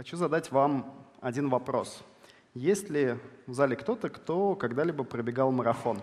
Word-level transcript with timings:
Хочу 0.00 0.16
задать 0.16 0.50
вам 0.50 0.94
один 1.20 1.50
вопрос. 1.50 2.02
Есть 2.54 2.88
ли 2.88 3.18
в 3.46 3.52
зале 3.52 3.76
кто-то, 3.76 4.08
кто 4.08 4.54
когда-либо 4.54 5.04
пробегал 5.04 5.52
марафон? 5.52 6.00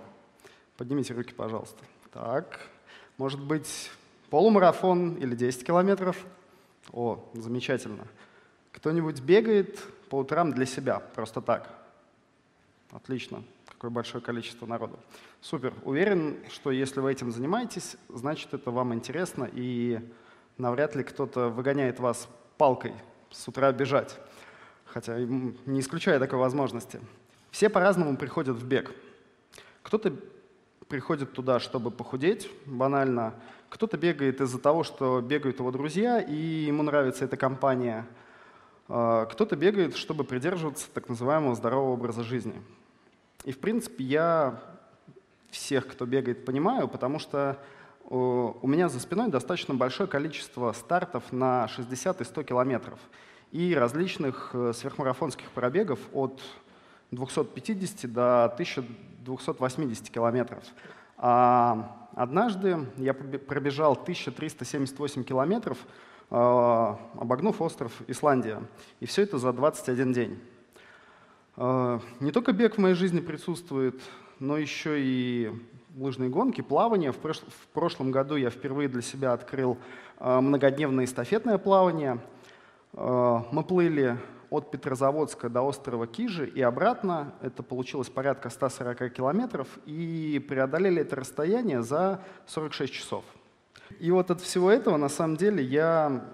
Поднимите 0.78 1.16
руки, 1.16 1.34
пожалуйста. 1.34 1.84
Так, 2.12 2.60
может 3.18 3.44
быть, 3.44 3.90
полумарафон 4.30 5.16
или 5.16 5.34
10 5.34 5.66
километров? 5.66 6.16
О, 6.94 7.28
замечательно. 7.34 8.06
Кто-нибудь 8.72 9.20
бегает 9.22 9.80
по 10.12 10.20
утрам 10.20 10.54
для 10.54 10.68
себя, 10.68 11.00
просто 11.00 11.42
так? 11.42 11.68
Отлично. 12.92 13.44
Какое 13.68 13.90
большое 13.90 14.24
количество 14.24 14.68
народу. 14.68 15.00
Супер. 15.42 15.74
Уверен, 15.84 16.38
что 16.52 16.70
если 16.70 17.00
вы 17.00 17.14
этим 17.14 17.32
занимаетесь, 17.32 17.98
значит, 18.10 18.54
это 18.54 18.70
вам 18.70 18.94
интересно, 18.94 19.50
и 19.52 20.00
навряд 20.60 20.96
ли 20.96 21.04
кто-то 21.04 21.50
выгоняет 21.50 22.00
вас 22.00 22.30
палкой 22.60 22.94
с 23.32 23.48
утра 23.48 23.72
бежать. 23.72 24.20
Хотя 24.86 25.20
не 25.20 25.80
исключаю 25.80 26.20
такой 26.20 26.40
возможности. 26.40 27.02
Все 27.52 27.70
по-разному 27.70 28.18
приходят 28.18 28.56
в 28.56 28.66
бег. 28.66 28.92
Кто-то 29.84 30.14
приходит 30.88 31.34
туда, 31.34 31.60
чтобы 31.60 31.92
похудеть, 31.92 32.50
банально. 32.66 33.34
Кто-то 33.70 33.98
бегает 33.98 34.42
из-за 34.42 34.60
того, 34.60 34.84
что 34.84 35.22
бегают 35.22 35.60
его 35.60 35.72
друзья, 35.72 36.22
и 36.22 36.36
ему 36.36 36.84
нравится 36.84 37.26
эта 37.26 37.36
компания. 37.36 38.06
А, 38.88 39.26
кто-то 39.26 39.56
бегает, 39.56 39.96
чтобы 39.96 40.24
придерживаться 40.24 40.88
так 40.94 41.10
называемого 41.10 41.56
здорового 41.56 41.94
образа 41.94 42.24
жизни. 42.24 42.62
И, 43.44 43.52
в 43.52 43.60
принципе, 43.60 44.04
я 44.04 44.62
всех, 45.50 45.88
кто 45.88 46.06
бегает, 46.06 46.46
понимаю, 46.46 46.88
потому 46.88 47.20
что 47.20 47.58
у 48.10 48.68
меня 48.68 48.88
за 48.88 49.00
спиной 49.02 49.30
достаточно 49.30 49.74
большое 49.74 50.08
количество 50.08 50.72
стартов 50.72 51.34
на 51.34 51.68
60 51.68 52.22
и 52.22 52.24
100 52.24 52.44
километров 52.44 53.00
и 53.52 53.76
различных 53.76 54.52
э, 54.54 54.74
сверхмарафонских 54.74 55.50
пробегов 55.52 56.00
от 56.14 56.42
250 57.12 58.12
до 58.12 58.46
1280 58.46 60.10
километров. 60.10 60.64
А 61.18 62.10
однажды 62.16 62.86
я 62.98 63.14
пробежал 63.14 63.94
1378 63.94 65.24
километров, 65.24 65.78
э, 66.30 66.36
обогнув 66.36 67.62
остров 67.62 67.92
Исландия. 68.08 68.62
И 69.00 69.06
все 69.06 69.24
это 69.24 69.38
за 69.38 69.54
21 69.54 70.14
день. 70.14 70.40
Э, 71.56 72.00
не 72.20 72.32
только 72.32 72.54
бег 72.54 72.76
в 72.76 72.80
моей 72.80 72.96
жизни 72.96 73.20
присутствует, 73.20 74.02
но 74.40 74.58
еще 74.58 75.02
и 75.02 75.52
лыжные 75.98 76.30
гонки, 76.30 76.62
плавание. 76.62 77.12
В, 77.12 77.18
прош... 77.18 77.40
в 77.40 77.68
прошлом 77.74 78.12
году 78.12 78.36
я 78.36 78.50
впервые 78.50 78.88
для 78.88 79.02
себя 79.02 79.34
открыл 79.34 79.78
э, 80.20 80.40
многодневное 80.40 81.06
эстафетное 81.06 81.58
плавание. 81.58 82.20
Э, 82.94 83.42
мы 83.52 83.64
плыли 83.64 84.18
от 84.50 84.72
Петрозаводска 84.72 85.50
до 85.50 85.64
острова 85.64 86.08
Кижи 86.08 86.48
и 86.48 86.62
обратно. 86.62 87.34
Это 87.42 87.64
получилось 87.64 88.10
порядка 88.10 88.50
140 88.50 89.12
километров. 89.12 89.68
И 89.86 90.44
преодолели 90.48 91.02
это 91.02 91.16
расстояние 91.16 91.82
за 91.82 92.22
46 92.46 92.94
часов. 92.94 93.26
И 94.00 94.12
вот 94.12 94.32
от 94.32 94.42
всего 94.42 94.70
этого, 94.70 94.98
на 94.98 95.10
самом 95.10 95.36
деле, 95.36 95.64
я 95.64 96.26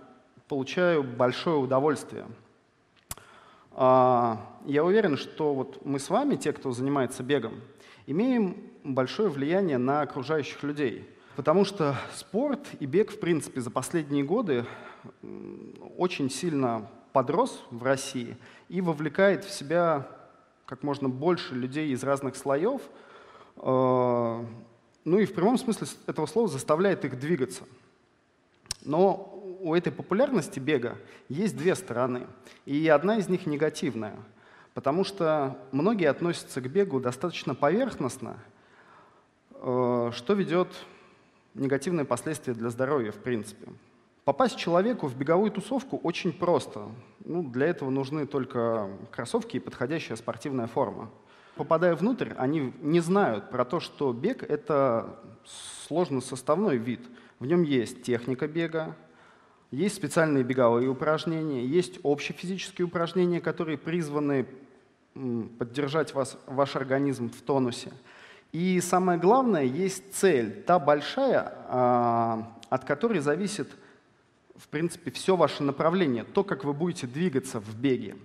получаю 0.47 1.03
большое 1.03 1.57
удовольствие. 1.57 2.25
А, 3.71 4.39
я 4.65 4.83
уверен, 4.83 5.17
что 5.17 5.53
вот 5.53 5.85
мы 5.85 5.99
с 5.99 6.09
вами, 6.09 6.35
те, 6.35 6.51
кто 6.51 6.71
занимается 6.71 7.23
бегом, 7.23 7.61
имеем 8.05 8.72
большое 8.83 9.29
влияние 9.29 9.77
на 9.77 10.01
окружающих 10.01 10.61
людей. 10.63 11.07
Потому 11.35 11.65
что 11.65 11.95
спорт 12.13 12.59
и 12.79 12.85
бег, 12.85 13.11
в 13.11 13.19
принципе, 13.19 13.61
за 13.61 13.71
последние 13.71 14.23
годы 14.23 14.65
очень 15.97 16.29
сильно 16.29 16.87
подрос 17.11 17.63
в 17.71 17.83
России 17.83 18.37
и 18.69 18.81
вовлекает 18.81 19.43
в 19.43 19.51
себя 19.51 20.07
как 20.65 20.83
можно 20.83 21.09
больше 21.09 21.55
людей 21.55 21.91
из 21.91 22.03
разных 22.03 22.35
слоев, 22.35 22.81
э, 23.57 24.45
ну 25.05 25.19
и 25.19 25.25
в 25.25 25.33
прямом 25.33 25.57
смысле 25.57 25.87
этого 26.07 26.25
слова 26.25 26.47
заставляет 26.47 27.03
их 27.03 27.19
двигаться. 27.19 27.63
Но 28.85 29.57
у 29.59 29.75
этой 29.75 29.91
популярности 29.91 30.59
бега 30.59 30.97
есть 31.29 31.57
две 31.57 31.75
стороны, 31.75 32.27
и 32.65 32.87
одна 32.87 33.17
из 33.17 33.27
них 33.27 33.45
негативная, 33.45 34.15
потому 34.73 35.03
что 35.03 35.57
многие 35.71 36.09
относятся 36.09 36.61
к 36.61 36.69
бегу 36.69 36.99
достаточно 36.99 37.55
поверхностно– 37.55 38.37
что 39.63 40.33
ведет 40.33 40.67
негативные 41.53 42.05
последствия 42.05 42.53
для 42.53 42.69
здоровья 42.69 43.11
в 43.11 43.17
принципе. 43.17 43.67
Попасть 44.25 44.57
человеку 44.57 45.07
в 45.07 45.17
беговую 45.17 45.51
тусовку 45.51 45.97
очень 45.97 46.33
просто. 46.33 46.87
Ну, 47.23 47.43
для 47.43 47.67
этого 47.67 47.89
нужны 47.89 48.25
только 48.25 48.89
кроссовки 49.11 49.57
и 49.57 49.59
подходящая 49.59 50.17
спортивная 50.17 50.67
форма. 50.67 51.09
Попадая 51.55 51.95
внутрь, 51.95 52.31
они 52.37 52.73
не 52.81 52.99
знают 52.99 53.49
про 53.49 53.63
то, 53.63 53.79
что 53.79 54.11
бег— 54.11 54.43
это 54.49 55.19
сложно 55.87 56.19
составной 56.19 56.77
вид. 56.77 57.01
В 57.39 57.45
нем 57.45 57.63
есть 57.63 58.03
техника 58.03 58.47
бега, 58.47 58.95
есть 59.71 59.95
специальные 59.95 60.43
беговые 60.43 60.89
упражнения, 60.89 61.65
есть 61.65 61.99
общефизические 62.03 62.85
упражнения, 62.85 63.39
которые 63.39 63.77
призваны 63.77 64.45
поддержать 65.13 66.13
вас, 66.13 66.37
ваш 66.47 66.75
организм 66.75 67.29
в 67.29 67.41
тонусе— 67.41 67.91
и 68.53 68.79
самое 68.81 69.17
главное, 69.17 69.63
есть 69.63 70.13
цель, 70.13 70.61
та 70.61 70.77
большая, 70.77 71.51
а, 71.67 72.53
от 72.69 72.85
которой 72.85 73.19
зависит, 73.19 73.67
в 74.55 74.67
принципе, 74.67 75.09
все 75.09 75.35
ваше 75.35 75.63
направление, 75.63 76.23
то, 76.23 76.43
как 76.43 76.63
вы 76.63 76.73
будете 76.73 77.07
двигаться 77.07 77.59
в 77.59 77.75
беге. 77.75 78.15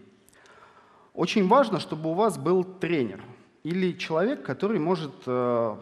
Очень 1.15 1.49
важно, 1.49 1.81
чтобы 1.81 2.11
у 2.11 2.13
вас 2.13 2.37
был 2.37 2.63
тренер 2.63 3.25
или 3.65 3.93
человек, 3.93 4.45
который 4.45 4.79
может, 4.79 5.15
э, 5.25 5.77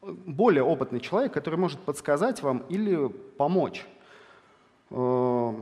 более 0.00 0.62
опытный 0.62 1.00
человек, 1.00 1.32
который 1.32 1.58
может 1.58 1.80
подсказать 1.80 2.40
вам 2.40 2.58
или 2.68 3.08
помочь, 3.08 3.84
э, 4.90 5.54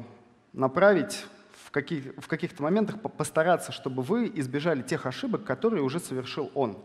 направить 0.52 1.24
в, 1.64 1.70
каких, 1.70 2.14
в 2.18 2.28
каких-то 2.28 2.62
моментах, 2.62 3.00
постараться, 3.00 3.72
чтобы 3.72 4.02
вы 4.02 4.30
избежали 4.34 4.82
тех 4.82 5.06
ошибок, 5.06 5.44
которые 5.44 5.82
уже 5.82 6.00
совершил 6.00 6.50
он 6.54 6.76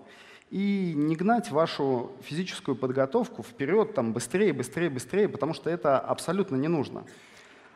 и 0.52 0.94
не 0.96 1.16
гнать 1.16 1.50
вашу 1.50 2.12
физическую 2.24 2.76
подготовку 2.76 3.42
вперед 3.42 3.94
там, 3.94 4.12
быстрее, 4.12 4.52
быстрее, 4.52 4.90
быстрее, 4.90 5.30
потому 5.30 5.54
что 5.54 5.70
это 5.70 5.98
абсолютно 5.98 6.58
не 6.58 6.68
нужно. 6.68 7.06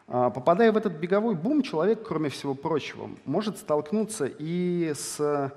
А, 0.07 0.29
попадая 0.29 0.73
в 0.73 0.77
этот 0.77 0.93
беговой 0.93 1.35
бум, 1.35 1.61
человек, 1.61 2.05
кроме 2.05 2.29
всего 2.29 2.53
прочего, 2.53 3.09
может 3.23 3.57
столкнуться 3.57 4.25
и 4.25 4.93
с 4.93 5.53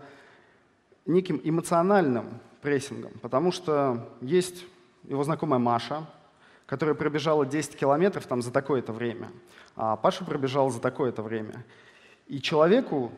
неким 1.07 1.41
эмоциональным 1.43 2.41
прессингом, 2.63 3.13
потому 3.21 3.51
что 3.51 4.09
есть 4.21 4.65
его 5.03 5.25
знакомая 5.25 5.59
Маша, 5.59 6.07
которая 6.67 6.95
пробежала 6.95 7.45
10 7.45 7.77
километров 7.77 8.27
там, 8.27 8.43
за 8.43 8.53
такое-то 8.53 8.93
время, 8.93 9.31
а 9.75 9.97
Паша 9.97 10.25
пробежал 10.25 10.71
за 10.71 10.81
такое-то 10.81 11.23
время. 11.23 11.65
И 12.29 12.41
человеку 12.41 13.11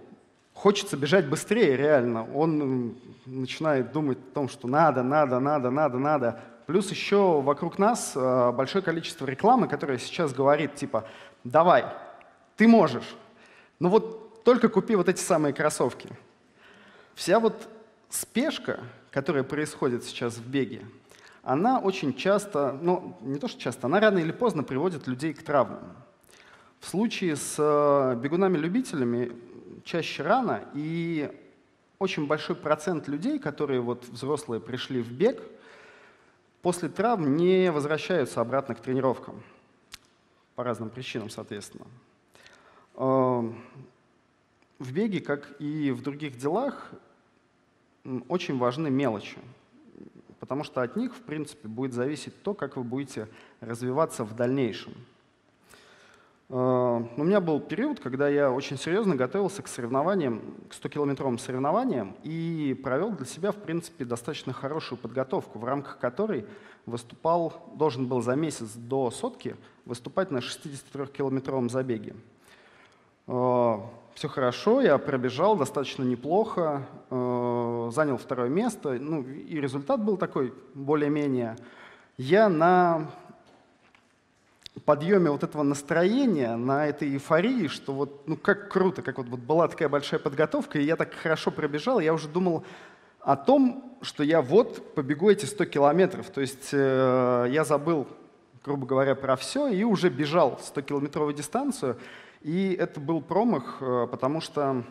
хочется 0.61 0.99
бежать 0.99 1.27
быстрее, 1.27 1.75
реально. 1.75 2.31
Он 2.35 2.95
начинает 3.25 3.93
думать 3.93 4.19
о 4.19 4.35
том, 4.35 4.49
что 4.51 4.69
надо, 4.69 5.03
надо, 5.03 5.41
надо, 5.41 5.71
надо, 5.71 5.99
надо. 5.99 6.41
Плюс 6.67 6.91
еще 6.91 7.41
вокруг 7.41 7.79
нас 7.79 8.13
э, 8.15 8.53
большое 8.53 8.85
количество 8.85 9.25
рекламы, 9.25 9.69
которая 9.69 9.97
сейчас 9.97 10.35
говорит, 10.35 10.75
типа, 10.75 11.09
давай, 11.45 11.87
ты 12.57 12.69
можешь. 12.69 13.17
Ну 13.79 13.89
вот 13.89 14.45
только 14.45 14.69
купи 14.69 14.97
вот 14.97 15.09
эти 15.09 15.21
самые 15.21 15.55
кроссовки. 15.55 16.11
Вся 17.15 17.41
вот 17.41 17.67
спешка, 18.11 18.81
которая 19.11 19.45
происходит 19.45 20.05
сейчас 20.05 20.35
в 20.35 20.47
беге, 20.47 20.83
она 21.43 21.79
очень 21.79 22.13
часто, 22.13 22.79
ну 22.83 23.17
не 23.23 23.39
то 23.39 23.49
что 23.49 23.59
часто, 23.59 23.87
она 23.87 23.99
рано 23.99 24.19
или 24.19 24.33
поздно 24.33 24.63
приводит 24.63 25.07
людей 25.07 25.33
к 25.33 25.43
травмам. 25.43 25.81
В 26.81 26.87
случае 26.87 27.37
с 27.37 27.57
э, 27.59 28.17
бегунами-любителями 28.23 29.33
чаще 29.85 30.23
рано, 30.23 30.65
и 30.75 31.31
очень 31.99 32.27
большой 32.27 32.57
процент 32.57 33.09
людей, 33.09 33.39
которые 33.39 33.81
вот 33.81 34.07
взрослые 34.09 34.61
пришли 34.61 35.03
в 35.03 35.13
бег, 35.13 35.43
после 36.63 36.89
травм 36.89 37.37
не 37.37 37.71
возвращаются 37.71 38.41
обратно 38.41 38.75
к 38.75 38.81
тренировкам. 38.81 39.43
По 40.55 40.65
разным 40.65 40.91
причинам, 40.91 41.31
соответственно. 41.31 41.87
Эм, 42.97 43.59
в 44.79 44.93
беге, 44.93 45.21
как 45.21 45.61
и 45.61 45.91
в 45.91 46.03
других 46.03 46.37
делах, 46.37 46.91
очень 48.29 48.59
важны 48.59 48.91
мелочи, 48.91 49.39
потому 50.39 50.65
что 50.65 50.83
от 50.83 50.97
них, 50.97 51.15
в 51.15 51.21
принципе, 51.21 51.69
будет 51.69 51.93
зависеть 51.93 52.43
то, 52.43 52.55
как 52.55 52.77
вы 52.77 52.83
будете 52.83 53.29
развиваться 53.61 54.25
в 54.25 54.35
дальнейшем. 54.35 54.95
Э, 56.51 57.05
у 57.17 57.23
меня 57.23 57.41
был 57.41 57.61
период, 57.61 58.01
когда 58.01 58.29
я 58.29 58.51
очень 58.51 58.77
серьезно 58.77 59.15
готовился 59.15 59.63
к 59.63 59.69
соревнованиям, 59.69 60.43
к 60.69 60.75
100-километровым 60.75 61.39
соревнованиям 61.39 62.17
и 62.25 62.79
провел 62.83 63.13
для 63.13 63.25
себя, 63.25 63.53
в 63.53 63.57
принципе, 63.57 64.05
достаточно 64.05 64.53
хорошую 64.53 64.99
подготовку, 64.99 65.61
в 65.61 65.65
рамках 65.65 65.99
которой 65.99 66.45
выступал, 66.87 67.53
должен 67.77 68.07
был 68.07 68.21
за 68.21 68.35
месяц 68.35 68.73
до 68.75 69.13
сотки 69.13 69.55
выступать 69.85 70.33
на 70.33 70.39
63-километровом 70.39 71.71
забеге. 71.71 72.17
Э, 73.29 73.77
все 74.15 74.29
хорошо, 74.29 74.81
я 74.81 74.99
пробежал 74.99 75.57
достаточно 75.57 76.03
неплохо, 76.03 76.85
э, 77.11 77.91
занял 77.93 78.17
второе 78.17 78.49
место, 78.49 78.99
ну 79.01 79.23
и 79.23 79.61
результат 79.61 80.05
был 80.05 80.17
такой 80.17 80.53
более-менее. 80.75 81.57
Я 82.19 82.49
на 82.49 83.09
подъеме 84.79 85.31
вот 85.31 85.43
этого 85.43 85.63
настроения, 85.63 86.57
на 86.57 86.87
этой 86.87 87.09
эйфории, 87.09 87.67
что 87.67 87.93
вот, 87.93 88.29
ну 88.29 88.37
как 88.37 88.71
круто, 88.71 89.03
как 89.03 89.19
вот, 89.19 89.29
вот 89.29 89.41
была 89.41 89.69
такая 89.69 89.89
большая 89.89 90.21
подготовка, 90.21 90.79
и 90.79 90.85
я 90.85 90.97
так 90.97 91.13
хорошо 91.15 91.51
пробежал, 91.51 92.01
я 92.01 92.15
уже 92.15 92.29
думал 92.29 92.65
о 93.21 93.37
том, 93.37 93.99
что 94.03 94.23
я 94.23 94.41
вот 94.41 94.95
побегу 94.95 95.31
эти 95.31 95.45
100 95.45 95.65
километров. 95.67 96.31
То 96.31 96.41
есть 96.41 96.71
э, 96.73 97.47
я 97.51 97.65
забыл, 97.65 98.07
грубо 98.65 98.87
говоря, 98.87 99.15
про 99.15 99.37
все 99.37 99.69
и 99.69 99.85
уже 99.85 100.09
бежал 100.09 100.59
100-километровую 100.63 101.35
дистанцию. 101.35 101.99
И 102.43 102.73
это 102.79 103.01
был 103.01 103.21
промах, 103.21 103.79
э, 103.81 104.07
потому 104.11 104.41
что 104.41 104.85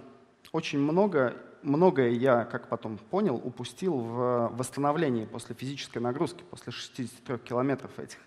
очень 0.52 0.80
много, 0.80 1.36
многое 1.64 2.12
я, 2.12 2.46
как 2.46 2.68
потом 2.68 2.98
понял, 2.98 3.36
упустил 3.36 3.98
в 3.98 4.52
восстановлении 4.56 5.26
после 5.26 5.56
физической 5.56 6.00
нагрузки, 6.00 6.44
после 6.50 6.72
63 6.72 7.38
километров 7.40 7.92
этих. 7.98 8.20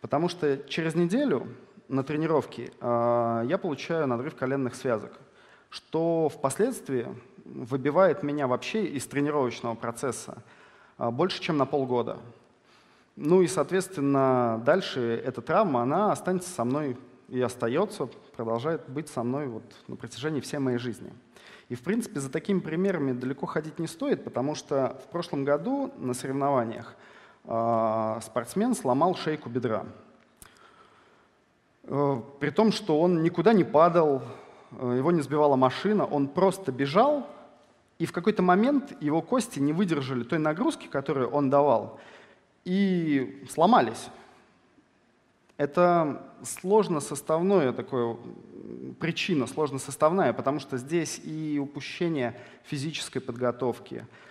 Потому 0.00 0.28
что 0.28 0.58
через 0.68 0.94
неделю 0.94 1.48
на 1.88 2.02
тренировке 2.02 2.72
э, 2.80 3.44
я 3.46 3.58
получаю 3.58 4.06
надрыв 4.06 4.34
коленных 4.34 4.74
связок, 4.74 5.12
что 5.70 6.28
впоследствии 6.28 7.06
выбивает 7.44 8.22
меня 8.22 8.46
вообще 8.46 8.86
из 8.86 9.06
тренировочного 9.06 9.74
процесса 9.74 10.42
э, 10.98 11.10
больше, 11.10 11.40
чем 11.40 11.56
на 11.56 11.66
полгода. 11.66 12.18
Ну 13.16 13.40
и, 13.42 13.46
соответственно, 13.46 14.62
дальше 14.64 15.22
эта 15.24 15.40
травма, 15.40 15.82
она 15.82 16.12
останется 16.12 16.50
со 16.50 16.64
мной 16.64 16.96
и 17.28 17.40
остается, 17.40 18.08
продолжает 18.36 18.88
быть 18.88 19.08
со 19.08 19.22
мной 19.22 19.46
вот 19.46 19.64
на 19.88 19.96
протяжении 19.96 20.40
всей 20.40 20.58
моей 20.58 20.78
жизни. 20.78 21.12
И, 21.68 21.74
в 21.74 21.82
принципе, 21.82 22.20
за 22.20 22.30
такими 22.30 22.60
примерами 22.60 23.12
далеко 23.12 23.46
ходить 23.46 23.78
не 23.78 23.88
стоит, 23.88 24.22
потому 24.22 24.54
что 24.54 25.00
в 25.04 25.10
прошлом 25.10 25.44
году 25.44 25.92
на 25.98 26.14
соревнованиях 26.14 26.94
а, 26.94 27.15
спортсмен 27.46 28.74
сломал 28.74 29.14
шейку 29.14 29.48
бедра. 29.48 29.84
Э, 31.86 32.20
при 32.40 32.50
том, 32.50 32.72
что 32.72 33.00
он 33.00 33.22
никуда 33.22 33.52
не 33.52 33.64
падал, 33.64 34.22
э, 34.72 34.94
его 34.98 35.12
не 35.12 35.22
сбивала 35.22 35.56
машина, 35.56 36.04
он 36.04 36.28
просто 36.28 36.72
бежал, 36.72 37.26
и 37.98 38.06
в 38.06 38.12
какой-то 38.12 38.42
момент 38.42 39.00
его 39.00 39.22
кости 39.22 39.60
не 39.60 39.72
выдержали 39.72 40.24
той 40.24 40.38
нагрузки, 40.38 40.86
которую 40.86 41.30
он 41.30 41.48
давал, 41.48 41.98
и 42.64 43.46
сломались. 43.48 44.08
Это 45.56 46.22
сложно 46.42 47.00
составное 47.00 47.72
такое, 47.72 48.16
причина 49.00 49.46
сложно 49.46 49.78
составная, 49.78 50.32
потому 50.32 50.58
что 50.58 50.76
здесь 50.76 51.20
и 51.24 51.58
упущение 51.58 52.38
физической 52.64 53.20
подготовки, 53.20 54.04
а, 54.04 54.26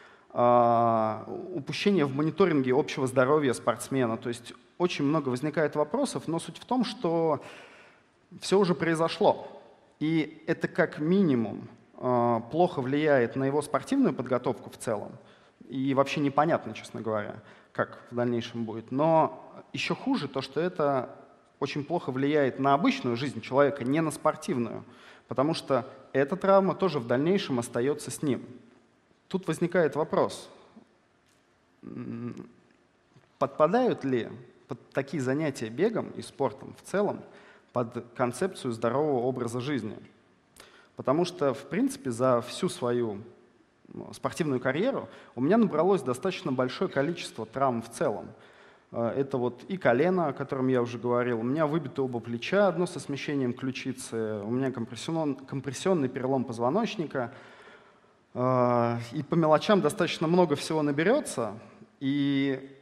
упущение 1.54 2.06
в 2.06 2.14
мониторинге 2.14 2.74
общего 2.74 3.08
здоровья 3.08 3.54
спортсмена. 3.54 4.18
То 4.18 4.30
есть 4.30 4.54
очень 4.78 5.06
много 5.06 5.30
возникает 5.30 5.76
вопросов, 5.76 6.28
но 6.28 6.40
суть 6.40 6.58
в 6.58 6.66
том, 6.66 6.84
что 6.84 7.42
все 8.42 8.60
уже 8.60 8.76
произошло. 8.76 9.48
И 10.00 10.44
это 10.48 10.68
как 10.68 11.00
минимум 11.00 11.70
а, 11.98 12.42
плохо 12.52 12.82
влияет 12.82 13.36
на 13.36 13.46
его 13.46 13.62
спортивную 13.62 14.14
подготовку 14.14 14.70
в 14.70 14.78
целом. 14.78 15.14
И 15.70 15.94
вообще 15.94 16.20
непонятно, 16.20 16.74
честно 16.74 17.02
говоря, 17.02 17.42
как 17.72 18.02
в 18.12 18.16
дальнейшем 18.16 18.66
будет. 18.66 18.92
Но 18.92 19.64
еще 19.74 19.96
хуже 19.96 20.28
то, 20.28 20.42
что 20.42 20.60
это 20.60 21.16
очень 21.60 21.86
плохо 21.86 22.12
влияет 22.12 22.60
на 22.60 22.74
обычную 22.74 23.16
жизнь 23.16 23.42
человека, 23.42 23.84
не 23.84 24.02
на 24.02 24.12
спортивную. 24.12 24.84
Потому 25.28 25.54
что 25.54 25.88
эта 26.12 26.36
травма 26.36 26.76
тоже 26.76 27.00
в 27.00 27.08
дальнейшем 27.08 27.60
остается 27.60 28.12
с 28.12 28.22
ним. 28.22 28.46
Тут 29.28 29.48
возникает 29.48 29.96
вопрос, 29.96 30.50
подпадают 33.40 34.04
ли 34.04 34.30
под 34.68 34.90
такие 34.92 35.22
занятия 35.22 35.70
бегом 35.70 36.10
и 36.12 36.22
спортом 36.22 36.76
в 36.82 36.88
целом 36.88 37.22
под 37.74 38.06
концепцию 38.16 38.72
здорового 38.72 39.26
образа 39.26 39.62
жизни? 39.62 39.98
Потому 40.96 41.26
что, 41.26 41.54
в 41.54 41.64
принципе, 41.64 42.12
за 42.12 42.42
всю 42.42 42.70
свою 42.70 43.22
ну, 43.88 44.14
спортивную 44.14 44.60
карьеру 44.60 45.10
у 45.36 45.42
меня 45.42 45.58
набралось 45.58 46.02
достаточно 46.02 46.52
большое 46.52 46.90
количество 46.90 47.46
травм 47.46 47.82
в 47.82 47.90
целом. 47.90 48.28
Э, 48.92 49.10
это 49.10 49.38
вот 49.38 49.64
и 49.68 49.76
колено, 49.76 50.28
о 50.28 50.34
котором 50.34 50.70
я 50.70 50.82
уже 50.82 50.98
говорил. 50.98 51.42
У 51.42 51.44
меня 51.44 51.68
выбито 51.68 52.04
оба 52.04 52.20
плеча, 52.20 52.68
одно 52.68 52.86
со 52.86 53.00
смещением 53.00 53.54
ключицы. 53.54 54.42
У 54.44 54.52
меня 54.52 54.72
компрессионный, 54.72 55.36
компрессионный 55.36 56.10
перелом 56.10 56.46
позвоночника– 56.46 57.34
и 58.36 59.24
по 59.30 59.36
мелочам 59.36 59.80
достаточно 59.80 60.28
много 60.28 60.58
всего 60.58 60.82
наберется, 60.82 61.58
и 62.02 62.76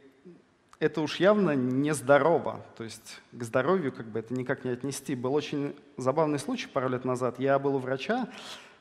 это 0.80 1.00
уж 1.00 1.16
явно 1.16 1.52
нездорово. 1.52 2.64
То 2.76 2.84
есть 2.84 3.22
к 3.32 3.42
здоровью 3.42 3.92
как 3.92 4.06
бы 4.06 4.18
это 4.18 4.34
никак 4.34 4.64
не 4.64 4.70
отнести. 4.70 5.14
Был 5.14 5.34
очень 5.34 5.74
забавный 5.96 6.38
случай 6.38 6.66
пару 6.66 6.88
лет 6.88 7.04
назад. 7.04 7.38
Я 7.38 7.58
был 7.58 7.76
у 7.76 7.78
врача, 7.78 8.28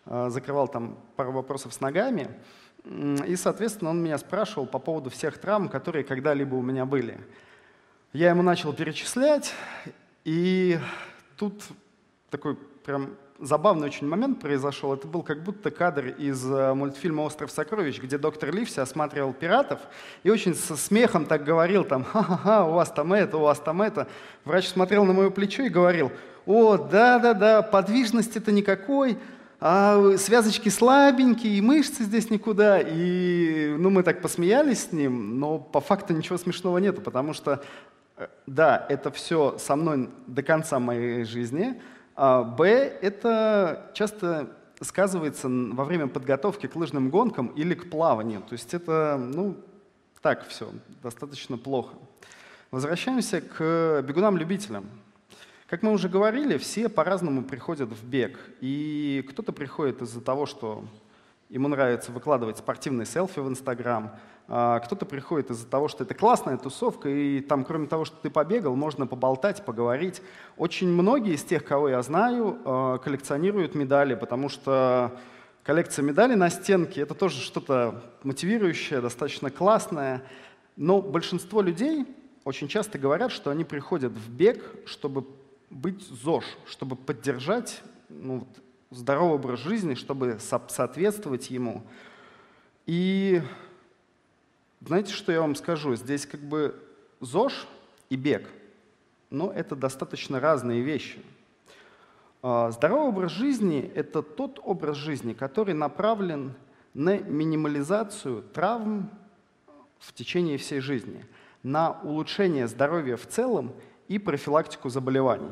а, 0.06 0.30
закрывал 0.30 0.68
там 0.68 0.98
пару 1.16 1.32
вопросов 1.32 1.74
с 1.74 1.80
ногами, 1.80 2.30
и, 2.84 3.36
соответственно, 3.38 3.92
он 3.92 4.04
меня 4.04 4.18
спрашивал 4.18 4.66
по 4.66 4.80
поводу 4.80 5.10
всех 5.10 5.38
травм, 5.38 5.70
которые 5.70 6.04
когда-либо 6.04 6.56
у 6.56 6.62
меня 6.62 6.86
были. 6.86 7.18
Я 8.12 8.32
ему 8.32 8.42
начал 8.42 8.74
перечислять, 8.74 9.54
и 10.26 10.78
тут 11.38 11.64
такой 12.30 12.56
прям 12.56 13.16
забавный 13.44 13.88
очень 13.88 14.08
момент 14.08 14.40
произошел. 14.40 14.94
Это 14.94 15.08
был 15.08 15.22
как 15.22 15.44
будто 15.44 15.72
кадр 15.72 16.08
из 16.08 16.44
э, 16.50 16.74
мультфильма 16.74 17.22
«Остров 17.22 17.52
сокровищ», 17.52 18.00
где 18.00 18.18
доктор 18.18 18.54
Ливси 18.54 18.80
осматривал 18.80 19.34
пиратов 19.34 19.80
и 20.24 20.30
очень 20.30 20.56
со 20.56 20.76
смехом 20.76 21.26
так 21.26 21.44
говорил 21.44 21.84
там 21.84 22.04
«Ха-ха-ха, 22.04 22.66
у 22.66 22.74
вас 22.74 22.92
там 22.92 23.14
это, 23.14 23.38
у 23.38 23.42
вас 23.42 23.60
там 23.60 23.82
это». 23.82 24.08
Врач 24.46 24.68
смотрел 24.68 25.06
на 25.06 25.14
мое 25.14 25.30
плечо 25.30 25.64
и 25.64 25.70
говорил 25.70 26.12
«О, 26.46 26.78
да-да-да, 26.78 27.62
подвижности-то 27.62 28.52
никакой, 28.52 29.18
а 29.60 30.18
связочки 30.18 30.70
слабенькие, 30.70 31.58
и 31.58 31.62
мышцы 31.62 32.04
здесь 32.04 32.30
никуда». 32.30 32.80
И 32.82 33.76
ну, 33.78 33.90
мы 33.90 34.04
так 34.04 34.22
посмеялись 34.22 34.86
с 34.86 34.92
ним, 34.92 35.40
но 35.40 35.60
по 35.60 35.82
факту 35.82 36.14
ничего 36.14 36.38
смешного 36.38 36.78
нету, 36.78 37.02
потому 37.02 37.34
что 37.34 37.64
э, 38.18 38.28
да, 38.48 38.86
это 38.90 39.12
все 39.12 39.58
со 39.58 39.76
мной 39.76 40.10
до 40.28 40.44
конца 40.44 40.80
моей 40.80 41.26
жизни– 41.26 41.82
а 42.16 42.44
Б– 42.44 42.68
это 43.02 43.92
часто 43.94 44.50
сказывается 44.82 45.48
во 45.50 45.84
время 45.86 46.08
подготовки 46.08 46.68
к 46.68 46.76
лыжным 46.76 47.10
гонкам 47.10 47.48
или 47.48 47.74
к 47.74 47.90
плаванию. 47.90 48.42
То 48.42 48.54
есть 48.54 48.74
это, 48.74 49.18
ну, 49.18 49.58
так 50.22 50.48
все, 50.48 50.70
достаточно 51.02 51.58
плохо. 51.58 51.96
Возвращаемся 52.72 53.42
к 53.42 54.04
бегунам-любителям. 54.08 54.86
Как 55.68 55.82
мы 55.82 55.92
уже 55.92 56.10
говорили, 56.10 56.58
все 56.58 56.90
по-разному 56.90 57.44
приходят 57.44 57.90
в 57.90 58.06
бег. 58.06 58.40
И 58.62 59.26
кто-то 59.30 59.52
приходит 59.52 60.02
из-за 60.02 60.22
того, 60.22 60.46
что 60.46 60.86
ему 61.54 61.68
нравится 61.68 62.12
выкладывать 62.12 62.58
спортивные 62.58 63.06
селфи 63.06 63.38
в 63.38 63.48
Инстаграм, 63.48 64.16
а, 64.48 64.80
кто-то 64.80 65.06
приходит 65.06 65.52
из-за 65.52 65.68
того, 65.68 65.88
что 65.88 66.04
это 66.04 66.16
классная 66.16 66.58
тусовка, 66.58 67.08
и 67.08 67.42
там, 67.42 67.64
кроме 67.64 67.86
того, 67.86 68.06
что 68.06 68.18
ты 68.18 68.32
побегал, 68.32 68.76
можно 68.76 69.06
поболтать, 69.06 69.64
поговорить. 69.64 70.24
Очень 70.58 70.88
многие 70.88 71.36
из 71.36 71.44
тех, 71.44 71.64
кого 71.64 71.90
я 71.90 72.02
знаю, 72.02 72.58
а, 72.66 72.98
коллекционируют 72.98 73.76
медали, 73.76 74.16
потому 74.16 74.50
что 74.50 75.16
коллекция 75.62 76.02
медалей 76.02 76.36
на 76.36 76.50
стенке— 76.50 77.02
это 77.04 77.14
тоже 77.14 77.40
что-то 77.40 78.02
мотивирующее, 78.24 79.00
достаточно 79.00 79.52
классное. 79.52 80.24
Но 80.76 81.04
большинство 81.04 81.62
людей 81.62 82.08
очень 82.46 82.68
часто 82.68 82.98
говорят, 82.98 83.32
что 83.32 83.52
они 83.52 83.64
приходят 83.64 84.12
в 84.12 84.30
бег, 84.32 84.88
чтобы 84.88 85.28
быть 85.70 86.02
ЗОЖ, 86.02 86.46
чтобы 86.66 86.96
поддержать 86.96 87.84
ну, 88.10 88.48
здоровый 88.94 89.36
образ 89.36 89.60
жизни, 89.60 89.96
чтобы 89.96 90.38
соответствовать 90.40 91.50
ему. 91.50 91.84
И 92.86 93.42
знаете, 94.82 95.14
что 95.14 95.32
я 95.32 95.42
вам 95.42 95.56
скажу? 95.56 95.96
Здесь 95.96 96.26
как 96.26 96.42
бы 96.42 96.76
ЗОЖ 97.20 97.68
и 98.10 98.16
бег, 98.16 98.50
но 99.30 99.52
это 99.52 99.76
достаточно 99.76 100.40
разные 100.40 100.82
вещи. 100.82 101.22
А, 102.42 102.72
здоровый 102.72 103.10
образ 103.10 103.32
жизни– 103.32 103.92
это 103.96 104.22
тот 104.22 104.60
образ 104.64 104.98
жизни, 104.98 105.34
который 105.34 105.74
направлен 105.74 106.54
на 106.94 107.18
минимализацию 107.18 108.44
травм 108.54 109.10
в 110.00 110.14
течение 110.14 110.58
всей 110.58 110.82
жизни, 110.82 111.26
на 111.64 112.00
улучшение 112.02 112.68
здоровья 112.68 113.16
в 113.16 113.26
целом 113.26 113.74
и 114.10 114.20
профилактику 114.20 114.90
заболеваний. 114.90 115.52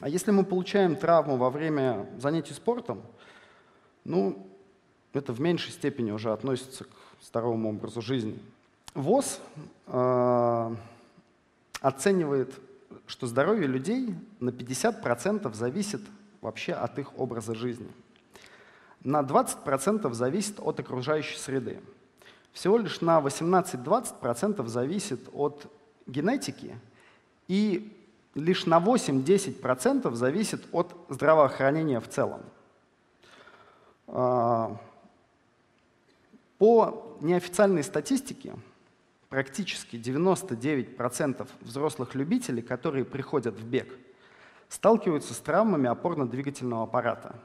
А 0.00 0.08
если 0.08 0.32
мы 0.32 0.44
получаем 0.44 0.96
травму 0.96 1.36
во 1.36 1.50
время 1.50 2.06
занятий 2.18 2.52
спортом, 2.52 3.02
ну, 4.04 4.46
это 5.12 5.32
в 5.32 5.40
меньшей 5.40 5.70
степени 5.70 6.10
уже 6.10 6.32
относится 6.32 6.84
к 6.84 6.88
здоровому 7.22 7.70
образу 7.70 8.02
жизни. 8.02 8.38
ВОЗ 8.94 9.40
э, 9.86 10.76
оценивает, 11.80 12.54
что 13.06 13.26
здоровье 13.26 13.66
людей 13.66 14.14
на 14.40 14.50
50% 14.50 15.52
зависит 15.54 16.00
вообще 16.40 16.72
от 16.72 16.98
их 16.98 17.18
образа 17.18 17.54
жизни. 17.54 17.88
На 19.02 19.20
20% 19.20 20.12
зависит 20.12 20.58
от 20.58 20.80
окружающей 20.80 21.38
среды. 21.38 21.80
Всего 22.52 22.78
лишь 22.78 23.00
на 23.00 23.20
18-20% 23.20 24.66
зависит 24.66 25.28
от 25.32 25.66
генетики 26.06 26.78
и 27.48 28.03
лишь 28.34 28.66
на 28.66 28.78
8-10% 28.78 30.12
зависит 30.14 30.64
от 30.72 30.94
здравоохранения 31.08 32.00
в 32.00 32.08
целом. 32.08 32.42
А, 34.08 34.76
по 36.58 37.16
неофициальной 37.20 37.82
статистике 37.82 38.54
практически 39.28 39.96
99% 39.96 41.48
взрослых 41.60 42.14
любителей, 42.14 42.62
которые 42.62 43.04
приходят 43.04 43.56
в 43.56 43.66
бег, 43.66 43.88
сталкиваются 44.68 45.34
с 45.34 45.38
травмами 45.38 45.88
опорно-двигательного 45.88 46.84
аппарата. 46.84 47.36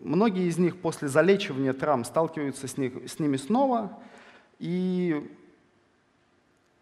Многие 0.00 0.46
из 0.46 0.58
них 0.58 0.80
после 0.80 1.08
залечивания 1.08 1.72
травм 1.72 2.04
сталкиваются 2.04 2.68
с, 2.68 2.76
них, 2.76 3.10
с 3.10 3.18
ними 3.18 3.36
снова, 3.36 3.98
и 4.58 5.30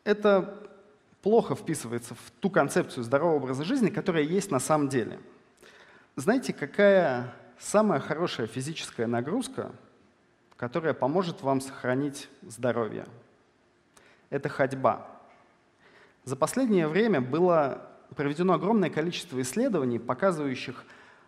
это 0.03 0.69
плохо 1.25 1.57
вписывается 1.57 2.15
в 2.15 2.31
ту 2.39 2.49
концепцию 2.51 3.03
здорового 3.03 3.39
образа 3.39 3.65
жизни, 3.65 3.91
которая 3.91 4.23
есть 4.23 4.53
на 4.53 4.61
самом 4.61 4.89
деле. 4.89 5.19
Знаете, 6.15 6.53
какая 6.53 7.35
самая 7.59 7.99
хорошая 7.99 8.47
физическая 8.47 9.09
нагрузка, 9.09 9.73
которая 10.57 10.95
поможет 10.95 11.43
вам 11.43 11.61
сохранить 11.61 12.29
здоровье? 12.43 13.07
это 14.35 14.49
ходьба. 14.49 15.07
За 16.25 16.35
последнее 16.35 16.89
время 16.89 17.21
было 17.21 17.89
проведено 18.17 18.55
огромное 18.55 18.91
количество 18.91 19.41
исследований, 19.41 20.01
показывающих 20.01 20.85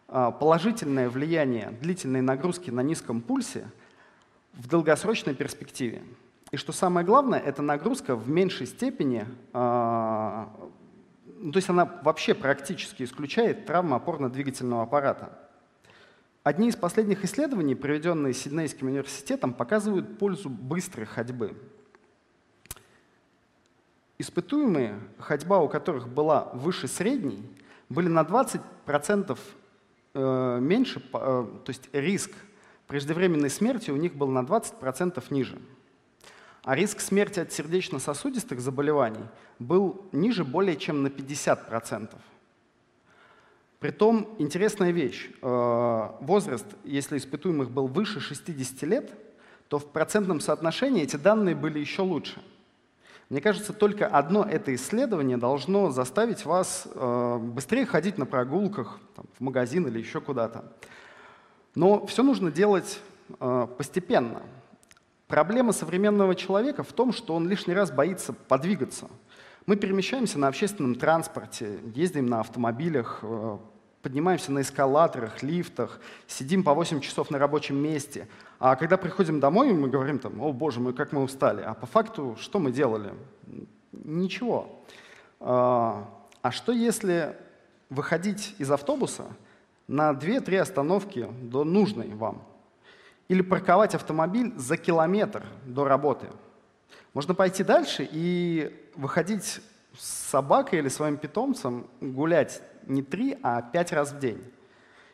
а, 0.09 0.33
положительное 0.33 1.09
влияние 1.09 1.71
длительной 1.81 2.21
нагрузки 2.21 2.71
на 2.71 2.81
низком 2.81 3.21
пульсе 3.21 3.71
в 4.55 4.69
долгосрочной 4.69 5.35
перспективе. 5.35 6.03
И 6.57 6.59
что 6.59 6.73
самое 6.73 7.05
главное, 7.05 7.39
эта 7.39 7.61
нагрузка 7.61 8.17
в 8.17 8.31
меньшей 8.31 8.67
степени, 8.67 9.27
а, 9.53 10.49
ну, 11.27 11.53
то 11.53 11.59
есть 11.59 11.69
она 11.69 12.01
вообще 12.03 12.33
практически 12.33 13.03
исключает 13.03 13.67
травмы 13.67 13.95
опорно-двигательного 13.95 14.85
аппарата. 14.85 15.39
Одни 16.45 16.69
из 16.71 16.77
последних 16.77 17.27
исследований, 17.27 17.75
проведенные 17.75 18.33
Сиднейским 18.33 18.87
университетом, 18.87 19.53
показывают 19.53 20.19
пользу 20.19 20.49
быстрой 20.49 21.05
ходьбы. 21.05 21.55
Испытуемые, 24.17 24.99
ходьба 25.19 25.59
у 25.59 25.69
которых 25.69 26.09
была 26.09 26.53
выше 26.55 26.89
средней, 26.89 27.47
были 27.91 28.09
на 28.09 28.23
20% 28.23 29.39
э, 30.15 30.59
меньше, 30.63 31.01
э, 31.01 31.11
то 31.13 31.69
есть 31.69 31.91
риск 31.93 32.31
преждевременной 32.87 33.51
смерти 33.51 33.91
у 33.91 33.97
них 33.97 34.15
был 34.15 34.29
на 34.29 34.39
20% 34.39 35.23
ниже. 35.29 35.59
А 36.66 36.75
риск 36.75 37.00
смерти 37.00 37.40
от 37.40 37.50
сердечно-сосудистых 37.50 38.61
заболеваний 38.61 39.25
был 39.58 40.04
ниже 40.12 40.44
более 40.44 40.76
чем 40.76 41.02
на 41.02 41.06
50%. 41.06 42.11
Притом, 43.78 44.35
интересная 44.38 44.90
вещь, 44.90 45.30
э, 45.40 46.08
возраст, 46.20 46.66
если 46.85 47.16
испытуемых 47.16 47.70
был 47.70 47.87
выше 47.87 48.20
60 48.20 48.82
лет, 48.82 49.12
то 49.68 49.78
в 49.78 49.90
процентном 49.90 50.40
соотношении 50.40 51.02
эти 51.02 51.16
данные 51.16 51.54
были 51.54 51.78
еще 51.78 52.02
лучше– 52.02 52.42
мне 53.28 53.40
кажется, 53.40 53.73
только 53.73 54.06
одно 54.06 54.44
это 54.44 54.73
исследование 54.73 55.37
должно 55.37 55.90
заставить 55.90 56.44
вас 56.44 56.87
э, 56.94 57.38
быстрее 57.38 57.85
ходить 57.85 58.18
на 58.18 58.26
прогулках, 58.26 59.00
в 59.16 59.40
магазин 59.40 59.85
или 59.88 59.99
еще 59.99 60.20
куда-то. 60.20 60.64
Но 61.75 62.06
все 62.06 62.23
нужно 62.23 62.52
делать 62.52 63.00
э, 63.40 63.66
постепенно. 63.76 64.42
Проблема 65.26 65.73
современного 65.73 66.37
человека 66.37 66.85
в 66.85 66.92
том, 66.92 67.12
что 67.12 67.35
он 67.35 67.49
лишний 67.49 67.75
раз 67.75 67.90
боится 67.90 68.33
подвигаться. 68.33 69.09
Мы 69.66 69.75
перемещаемся 69.75 70.38
на 70.38 70.47
общественном 70.47 70.95
транспорте, 70.95 71.80
ездим 71.95 72.26
на 72.26 72.38
автомобилях, 72.38 73.18
э, 73.23 73.59
поднимаемся 74.02 74.52
на 74.52 74.61
эскалаторах, 74.61 75.42
лифтах, 75.42 76.00
сидим 76.28 76.62
по 76.62 76.75
8 76.75 77.00
часов 77.00 77.33
на 77.33 77.40
рабочем 77.40 77.76
месте. 77.76 78.28
А 78.61 78.76
когда 78.76 78.97
приходим 78.97 79.40
домой, 79.40 79.73
мы 79.73 79.88
говорим 79.88 80.21
там, 80.21 80.40
о 80.40 80.52
боже 80.52 80.78
мой, 80.78 80.95
как 80.95 81.11
мы 81.11 81.25
устали. 81.25 81.62
А 81.62 81.75
по 81.75 81.87
факту 81.87 82.37
что 82.40 82.61
мы 82.61 82.71
делали? 82.71 83.12
Ничего. 83.90 84.85
А, 85.40 86.09
а 86.40 86.52
что 86.52 86.71
если 86.71 87.37
выходить 87.90 88.54
из 88.59 88.71
автобуса 88.71 89.25
на 89.88 90.12
2-3 90.12 90.59
остановки 90.59 91.26
до 91.42 91.64
нужной 91.64 92.14
вам? 92.14 92.45
Или 93.28 93.42
парковать 93.42 93.95
автомобиль 93.95 94.52
за 94.56 94.76
километр 94.76 95.45
до 95.64 95.85
работы? 95.85 96.28
Можно 97.12 97.35
пойти 97.35 97.64
дальше 97.64 98.09
и 98.11 98.90
выходить 98.95 99.61
с 99.99 100.30
собакой 100.30 100.80
или 100.80 100.88
своим 100.88 101.16
питомцем 101.16 101.87
гулять 102.00 102.62
не 102.87 103.02
три, 103.02 103.37
а 103.42 103.62
пять 103.62 103.92
раз 103.92 104.12
в 104.12 104.18
день. 104.18 104.42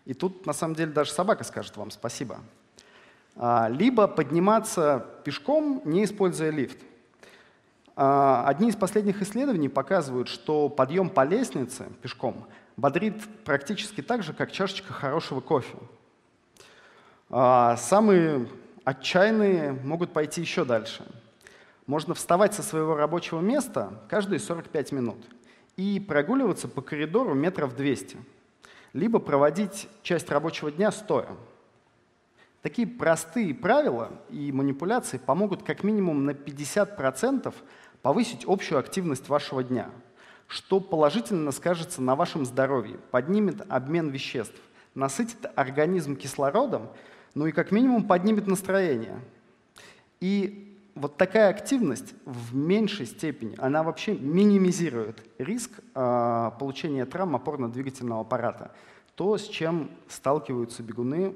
И 0.05 0.15
тут, 0.15 0.47
на 0.47 0.53
самом 0.53 0.75
деле, 0.75 0.93
даже 0.93 1.13
собака 1.13 1.45
скажет 1.45 1.77
вам 1.77 1.91
спасибо. 1.91 2.41
А, 3.37 3.69
либо 3.69 4.09
подниматься 4.09 5.07
пешком, 5.25 5.81
не 5.85 6.05
используя 6.05 6.51
лифт. 6.51 6.79
А, 7.95 8.45
одни 8.47 8.69
из 8.69 8.77
последних 8.77 9.23
исследований 9.23 9.69
показывают, 9.69 10.29
что 10.29 10.69
подъем 10.69 11.09
по 11.09 11.25
лестнице 11.25 11.87
пешком 12.03 12.47
бодрит 12.77 13.23
практически 13.45 14.01
так 14.01 14.23
же, 14.23 14.33
как 14.33 14.51
чашечка 14.51 14.93
хорошего 14.93 15.41
кофе. 15.41 15.77
А, 17.33 17.77
самые 17.77 18.47
отчаянные 18.85 19.73
могут 19.73 20.13
пойти 20.13 20.41
еще 20.41 20.65
дальше. 20.65 21.05
Можно 21.87 22.15
вставать 22.15 22.55
со 22.55 22.63
своего 22.63 22.95
рабочего 22.95 23.41
места 23.41 23.91
каждые 24.09 24.39
45 24.39 24.93
минут– 24.93 25.19
и 25.77 26.01
прогуливаться 26.01 26.69
по 26.69 26.83
коридору 26.83 27.35
метров 27.35 27.75
200, 27.75 28.19
либо 28.93 29.19
проводить 29.19 29.89
часть 30.03 30.31
рабочего 30.31 30.71
дня 30.71 30.93
стоя. 30.93 31.29
Такие 32.61 32.87
простые 32.87 33.55
правила 33.55 34.11
и 34.31 34.53
манипуляции 34.53 35.19
помогут 35.19 35.63
как 35.63 35.83
минимум 35.83 36.25
на 36.25 36.31
50% 36.31 37.53
повысить 38.03 38.45
общую 38.47 38.79
активность 38.79 39.29
вашего 39.29 39.65
дня, 39.65 39.91
что 40.47 40.79
положительно 40.79 41.51
скажется 41.51 42.03
на 42.03 42.15
вашем 42.15 42.45
здоровье, 42.45 42.99
поднимет 43.11 43.63
обмен 43.69 44.11
веществ, 44.11 44.61
насытит 44.95 45.51
организм 45.57 46.15
кислородом, 46.15 46.91
ну 47.35 47.47
и 47.47 47.53
как 47.53 47.73
минимум 47.73 48.07
поднимет 48.07 48.47
настроение. 48.47 49.19
И 50.21 50.79
вот 50.95 51.17
такая 51.17 51.49
активность 51.49 52.15
в 52.25 52.55
меньшей 52.55 53.07
степени, 53.07 53.55
она 53.59 53.83
вообще 53.83 54.15
минимизирует 54.15 55.23
риск 55.39 55.71
э, 55.95 56.51
получения 56.59 57.07
травм 57.07 57.37
опорно-двигательного 57.37 58.21
аппарата. 58.21 58.73
То, 59.15 59.39
с 59.39 59.47
чем 59.47 59.91
сталкиваются 60.09 60.83
бегуны 60.83 61.35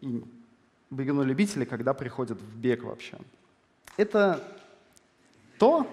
и 0.00 0.24
бегуны-любители, 0.90 1.64
когда 1.64 1.94
приходят 1.94 2.40
в 2.40 2.56
бег 2.56 2.82
вообще. 2.82 3.18
Это 3.96 4.42
то, 5.58 5.86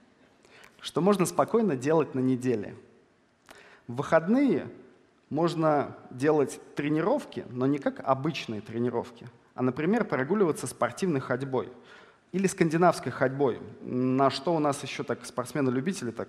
что 0.80 1.00
можно 1.00 1.26
спокойно 1.26 1.76
делать 1.76 2.14
на 2.14 2.20
неделе. 2.20 2.74
В 3.86 3.96
выходные 3.96 4.68
можно 5.30 5.96
делать 6.10 6.60
тренировки, 6.74 7.46
но 7.50 7.66
не 7.66 7.78
как 7.78 8.00
обычные 8.00 8.60
тренировки, 8.60 9.28
а, 9.54 9.62
например, 9.62 10.04
прогуливаться 10.04 10.66
спортивной 10.66 11.20
ходьбой 11.20 11.70
или 12.32 12.46
скандинавской 12.46 13.10
ходьбой, 13.10 13.60
на 13.82 14.30
что 14.30 14.54
у 14.54 14.58
нас 14.58 14.82
еще 14.82 15.02
так 15.02 15.24
спортсмены-любители 15.24 16.10
так 16.10 16.28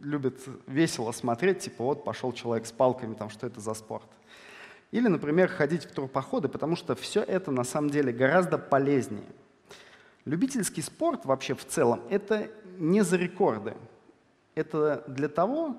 любят 0.00 0.38
весело 0.66 1.12
смотреть, 1.12 1.60
типа 1.60 1.84
вот 1.84 2.04
пошел 2.04 2.32
человек 2.32 2.66
с 2.66 2.72
палками, 2.72 3.14
там 3.14 3.30
что 3.30 3.46
это 3.46 3.60
за 3.60 3.74
спорт. 3.74 4.06
Или, 4.92 5.08
например, 5.08 5.48
ходить 5.48 5.84
в 5.84 5.92
турпоходы, 5.92 6.48
потому 6.48 6.76
что 6.76 6.94
все 6.94 7.22
это 7.22 7.50
на 7.50 7.64
самом 7.64 7.90
деле 7.90 8.12
гораздо 8.12 8.56
полезнее. 8.58 9.26
Любительский 10.24 10.82
спорт 10.82 11.24
вообще 11.24 11.54
в 11.54 11.64
целом— 11.64 12.02
это 12.10 12.50
не 12.78 13.02
за 13.02 13.16
рекорды. 13.16 13.74
Это 14.54 15.04
для 15.06 15.28
того, 15.28 15.76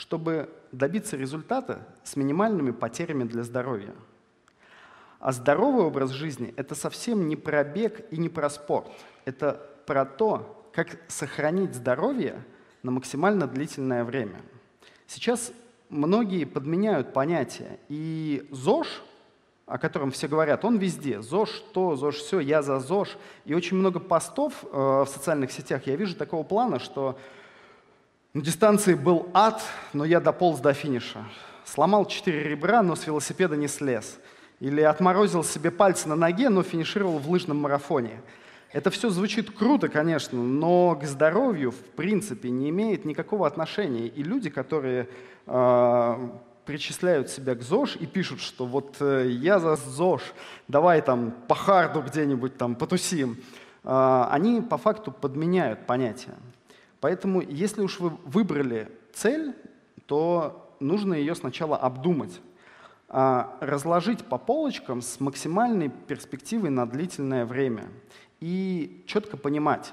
чтобы 0.00 0.48
добиться 0.72 1.14
результата 1.14 1.86
с 2.04 2.16
минимальными 2.16 2.70
потерями 2.70 3.24
для 3.24 3.42
здоровья. 3.42 3.94
А 5.18 5.30
здоровый 5.30 5.84
образ 5.84 6.08
жизни— 6.08 6.54
это 6.56 6.74
совсем 6.74 7.28
не 7.28 7.36
про 7.36 7.62
бег 7.64 8.10
и 8.10 8.16
не 8.16 8.30
про 8.30 8.48
спорт. 8.48 8.88
Это 9.26 9.60
про 9.84 10.06
то, 10.06 10.70
как 10.72 10.96
сохранить 11.08 11.74
здоровье 11.74 12.42
на 12.82 12.92
максимально 12.92 13.46
длительное 13.46 14.02
время. 14.02 14.40
Сейчас 15.06 15.52
многие 15.90 16.44
подменяют 16.46 17.12
понятие. 17.12 17.78
И 17.90 18.48
ЗОЖ, 18.50 19.02
о 19.66 19.76
котором 19.76 20.12
все 20.12 20.28
говорят, 20.28 20.64
он 20.64 20.78
везде. 20.78 21.20
ЗОЖ 21.20 21.62
то, 21.74 21.94
ЗОЖ 21.94 22.16
все, 22.16 22.40
я 22.40 22.62
за 22.62 22.80
ЗОЖ. 22.80 23.18
И 23.44 23.52
очень 23.52 23.76
много 23.76 24.00
постов 24.00 24.64
э, 24.64 24.66
в 24.66 25.06
социальных 25.08 25.52
сетях 25.52 25.86
я 25.86 25.96
вижу 25.96 26.16
такого 26.16 26.42
плана, 26.42 26.78
что 26.78 27.18
на 28.32 28.42
дистанции 28.42 28.94
был 28.94 29.28
ад, 29.34 29.60
но 29.92 30.04
я 30.04 30.20
дополз 30.20 30.60
до 30.60 30.72
финиша. 30.72 31.24
сломал 31.64 32.06
четыре 32.06 32.44
ребра, 32.44 32.82
но 32.82 32.94
с 32.94 33.06
велосипеда 33.06 33.56
не 33.56 33.66
слез. 33.66 34.18
Или 34.60 34.82
отморозил 34.82 35.42
себе 35.42 35.70
пальцы 35.70 36.08
на 36.08 36.14
ноге, 36.14 36.48
но 36.48 36.62
финишировал 36.62 37.18
в 37.18 37.28
лыжном 37.28 37.58
марафоне. 37.58 38.20
Это 38.72 38.90
все 38.90 39.10
звучит 39.10 39.50
круто, 39.50 39.88
конечно, 39.88 40.40
но 40.40 40.94
к 40.94 41.04
здоровью 41.04 41.72
в 41.72 41.82
принципе 41.96 42.50
не 42.50 42.70
имеет 42.70 43.04
никакого 43.04 43.48
отношения. 43.48 44.06
И 44.06 44.22
люди, 44.22 44.48
которые 44.48 45.08
э, 45.46 46.28
причисляют 46.66 47.30
себя 47.30 47.56
к 47.56 47.62
ЗОЖ 47.62 47.96
и 47.96 48.06
пишут, 48.06 48.40
что 48.40 48.64
вот 48.64 48.96
э, 49.00 49.28
я 49.28 49.58
за 49.58 49.74
ЗОЖ, 49.74 50.22
давай 50.68 51.02
там 51.02 51.34
по 51.48 51.56
харду 51.56 52.00
где-нибудь 52.00 52.56
там 52.56 52.76
потусим, 52.76 53.38
э, 53.82 54.26
они 54.30 54.60
по 54.60 54.78
факту 54.78 55.10
подменяют 55.10 55.86
понятия. 55.86 56.34
Поэтому 57.00 57.40
если 57.40 57.82
уж 57.82 57.98
вы 57.98 58.10
выбрали 58.24 58.90
цель, 59.12 59.54
то 60.06 60.74
нужно 60.80 61.14
ее 61.14 61.34
сначала 61.34 61.76
обдумать, 61.76 62.40
а 63.08 63.56
разложить 63.60 64.24
по 64.24 64.38
полочкам 64.38 65.02
с 65.02 65.18
максимальной 65.18 65.88
перспективой 65.88 66.70
на 66.70 66.86
длительное 66.86 67.44
время 67.44 67.88
и 68.40 69.02
четко 69.06 69.36
понимать, 69.36 69.92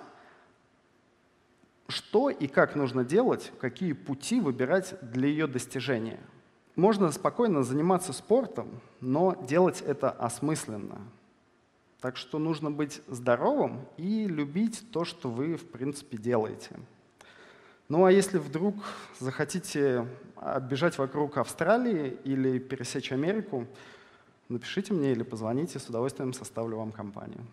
что 1.87 2.29
и 2.29 2.47
как 2.47 2.75
нужно 2.75 3.03
делать, 3.03 3.51
какие 3.59 3.93
пути 3.93 4.39
выбирать 4.39 4.95
для 5.01 5.27
ее 5.29 5.47
достижения. 5.47 6.19
Можно 6.75 7.11
спокойно 7.11 7.63
заниматься 7.63 8.13
спортом, 8.13 8.81
но 9.01 9.35
делать 9.47 9.81
это 9.81 10.11
осмысленно. 10.11 10.99
Так 12.01 12.17
что 12.17 12.37
нужно 12.37 12.69
быть 12.69 13.01
здоровым 13.07 13.87
и 13.97 14.27
любить 14.27 14.83
то, 14.91 15.03
что 15.03 15.29
вы, 15.29 15.55
в 15.55 15.65
принципе, 15.65 16.17
делаете. 16.17 16.75
Ну 17.89 18.03
а 18.03 18.11
если 18.11 18.37
вдруг 18.37 18.75
захотите 19.19 20.05
оббежать 20.35 20.97
вокруг 20.97 21.37
Австралии 21.37 22.17
или 22.25 22.59
пересечь 22.59 23.13
Америку, 23.13 23.65
напишите 24.49 24.93
мне 24.93 25.13
или 25.13 25.23
позвоните, 25.23 25.79
с 25.79 25.87
удовольствием 25.87 26.33
составлю 26.33 26.77
вам 26.77 26.91
компанию. 26.91 27.45